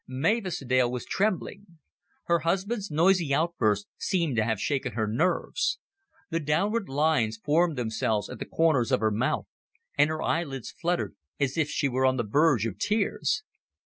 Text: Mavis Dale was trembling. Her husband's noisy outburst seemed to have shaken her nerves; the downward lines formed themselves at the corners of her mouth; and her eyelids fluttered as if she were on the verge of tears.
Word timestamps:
Mavis 0.07 0.65
Dale 0.65 0.91
was 0.91 1.05
trembling. 1.05 1.77
Her 2.23 2.39
husband's 2.39 2.89
noisy 2.89 3.35
outburst 3.35 3.85
seemed 3.99 4.35
to 4.37 4.43
have 4.43 4.59
shaken 4.59 4.93
her 4.93 5.05
nerves; 5.05 5.77
the 6.31 6.39
downward 6.39 6.89
lines 6.89 7.37
formed 7.37 7.77
themselves 7.77 8.27
at 8.27 8.39
the 8.39 8.45
corners 8.45 8.91
of 8.91 8.99
her 8.99 9.11
mouth; 9.11 9.45
and 9.95 10.09
her 10.09 10.23
eyelids 10.23 10.71
fluttered 10.71 11.15
as 11.39 11.55
if 11.55 11.69
she 11.69 11.87
were 11.87 12.07
on 12.07 12.17
the 12.17 12.25
verge 12.25 12.65
of 12.65 12.79
tears. 12.79 13.43